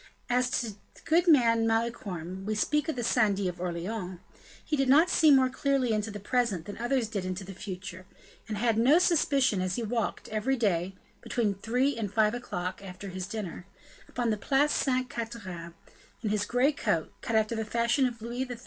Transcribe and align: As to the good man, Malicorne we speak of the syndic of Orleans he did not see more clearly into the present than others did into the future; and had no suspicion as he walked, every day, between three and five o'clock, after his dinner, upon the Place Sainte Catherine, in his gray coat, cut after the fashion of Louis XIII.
As 0.31 0.49
to 0.61 0.71
the 0.95 1.01
good 1.05 1.27
man, 1.27 1.67
Malicorne 1.67 2.43
we 2.47 2.55
speak 2.55 2.87
of 2.89 2.95
the 2.95 3.03
syndic 3.03 3.45
of 3.45 3.61
Orleans 3.61 4.17
he 4.65 4.75
did 4.75 4.89
not 4.89 5.11
see 5.11 5.29
more 5.29 5.47
clearly 5.47 5.93
into 5.93 6.09
the 6.09 6.19
present 6.19 6.65
than 6.65 6.79
others 6.79 7.07
did 7.07 7.23
into 7.23 7.43
the 7.43 7.53
future; 7.53 8.07
and 8.47 8.57
had 8.57 8.79
no 8.79 8.97
suspicion 8.97 9.61
as 9.61 9.75
he 9.75 9.83
walked, 9.83 10.27
every 10.29 10.55
day, 10.57 10.95
between 11.21 11.53
three 11.53 11.95
and 11.99 12.11
five 12.11 12.33
o'clock, 12.33 12.81
after 12.83 13.09
his 13.09 13.27
dinner, 13.27 13.67
upon 14.09 14.31
the 14.31 14.37
Place 14.37 14.71
Sainte 14.71 15.07
Catherine, 15.07 15.75
in 16.23 16.31
his 16.31 16.45
gray 16.47 16.71
coat, 16.71 17.13
cut 17.21 17.35
after 17.35 17.55
the 17.55 17.63
fashion 17.63 18.07
of 18.07 18.23
Louis 18.23 18.43
XIII. 18.45 18.57